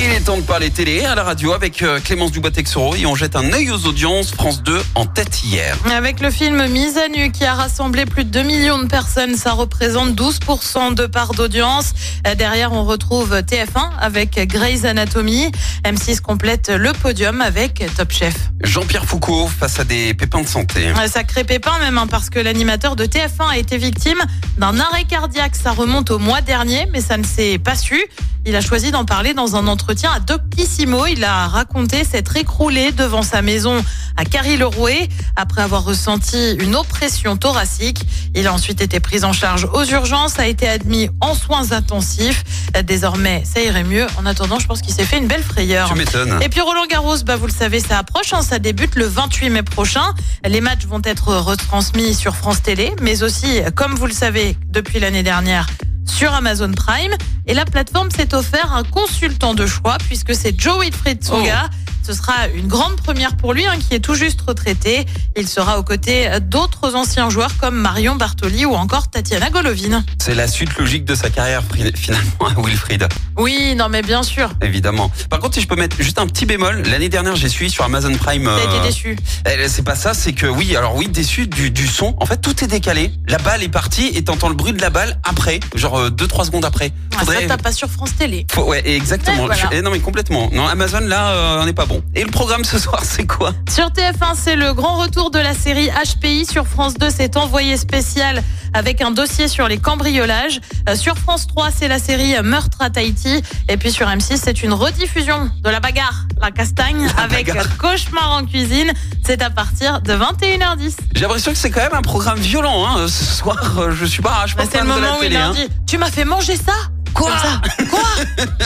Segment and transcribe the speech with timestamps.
[0.00, 3.16] Il est temps de parler télé à la radio avec euh, Clémence Dubois-Texoro et on
[3.16, 4.30] jette un œil aux audiences.
[4.30, 5.76] France 2 en tête hier.
[5.90, 9.34] Avec le film Mise à nu qui a rassemblé plus de 2 millions de personnes,
[9.34, 11.94] ça représente 12% de part d'audience.
[12.28, 15.50] Euh, Derrière, on retrouve TF1 avec Grey's Anatomy.
[15.84, 18.34] M6 complète le podium avec Top Chef.
[18.62, 20.86] Jean-Pierre Foucault face à des pépins de santé.
[20.88, 24.18] Un sacré pépin même hein, parce que l'animateur de TF1 a été victime
[24.58, 25.56] d'un arrêt cardiaque.
[25.56, 28.00] Ça remonte au mois dernier, mais ça ne s'est pas su.
[28.46, 31.06] Il a choisi d'en parler dans un entretien à Doctissimo.
[31.06, 33.84] Il a raconté s'être écroulé devant sa maison
[34.16, 38.02] à Carry-le-Rouet après avoir ressenti une oppression thoracique.
[38.34, 42.44] Il a ensuite été pris en charge aux urgences, a été admis en soins intensifs.
[42.84, 44.06] Désormais, ça irait mieux.
[44.18, 45.88] En attendant, je pense qu'il s'est fait une belle frayeur.
[45.88, 46.38] Tu m'étonnes.
[46.42, 49.50] Et puis Roland Garros, bah vous le savez, ça approche, hein, ça débute le 28
[49.50, 50.14] mai prochain.
[50.44, 55.00] Les matchs vont être retransmis sur France Télé, mais aussi, comme vous le savez, depuis
[55.00, 55.66] l'année dernière,
[56.10, 57.14] sur Amazon Prime.
[57.46, 61.68] Et la plateforme s'est offert un consultant de choix, puisque c'est Joe Wilfried Tsonga.
[62.08, 65.04] Ce sera une grande première pour lui, hein, qui est tout juste retraité.
[65.36, 70.02] Il sera aux côtés d'autres anciens joueurs comme Marion Bartoli ou encore Tatiana Golovin.
[70.18, 71.62] C'est la suite logique de sa carrière
[71.94, 74.48] finalement à Wilfried, Oui, non mais bien sûr.
[74.62, 75.10] évidemment.
[75.28, 77.84] Par contre, si je peux mettre juste un petit bémol, l'année dernière j'ai suivi sur
[77.84, 78.44] Amazon Prime.
[78.44, 79.18] T'as été euh, déçu.
[79.46, 82.14] eh, C'est pas ça, c'est que oui, alors oui, déçu du, du son.
[82.20, 83.12] En fait, tout est décalé.
[83.28, 86.64] La balle est partie et t'entends le bruit de la balle après, genre 2-3 secondes
[86.64, 86.90] après.
[87.20, 88.46] Ah, ça, t'as pas sur France Télé.
[88.50, 89.40] Faut- ouais, exactement.
[89.42, 89.68] Ouais, voilà.
[89.70, 90.48] Je- eh, non, mais complètement.
[90.54, 91.97] Non, Amazon, là, euh, on n'est pas bon.
[92.14, 95.54] Et le programme ce soir, c'est quoi Sur TF1, c'est le grand retour de la
[95.54, 96.46] série HPI.
[96.46, 98.42] Sur France 2, c'est envoyé spécial
[98.74, 100.60] avec un dossier sur les cambriolages.
[100.88, 103.42] Euh, Sur France 3, c'est la série Meurtre à Tahiti.
[103.68, 107.76] Et puis sur M6, c'est une rediffusion de la bagarre, la castagne, avec bagarre.
[107.78, 108.92] Cauchemar en cuisine.
[109.24, 110.96] C'est à partir de 21h10.
[111.14, 112.86] J'ai l'impression que c'est quand même un programme violent.
[112.86, 113.08] Hein.
[113.08, 115.22] Ce soir, euh, je suis pas, je pas Bah, c'est le de la moment où
[115.22, 115.36] il télé.
[115.36, 115.52] hein.
[115.54, 116.72] dit Tu m'as fait manger ça?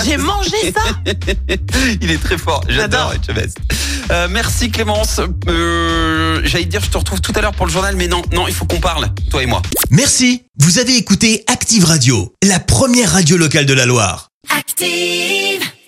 [0.06, 1.12] J'ai mangé ça
[2.00, 2.64] Il est très fort.
[2.68, 3.58] J'adore Etchebest.
[4.10, 5.20] Euh, merci Clémence.
[5.48, 8.22] Euh, J'allais te dire, je te retrouve tout à l'heure pour le journal, mais non,
[8.32, 9.62] non, il faut qu'on parle, toi et moi.
[9.90, 14.28] Merci, vous avez écouté Active Radio, la première radio locale de la Loire.
[14.56, 15.71] Active.